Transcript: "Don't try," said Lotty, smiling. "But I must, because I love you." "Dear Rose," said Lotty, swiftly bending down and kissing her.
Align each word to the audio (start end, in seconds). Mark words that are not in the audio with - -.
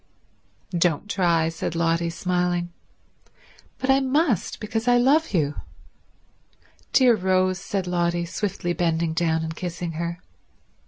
"Don't 0.75 1.07
try," 1.07 1.47
said 1.49 1.75
Lotty, 1.75 2.09
smiling. 2.09 2.73
"But 3.77 3.91
I 3.91 3.99
must, 3.99 4.59
because 4.59 4.87
I 4.87 4.97
love 4.97 5.31
you." 5.31 5.53
"Dear 6.91 7.15
Rose," 7.15 7.59
said 7.59 7.85
Lotty, 7.85 8.25
swiftly 8.25 8.73
bending 8.73 9.13
down 9.13 9.43
and 9.43 9.55
kissing 9.55 9.91
her. 9.91 10.19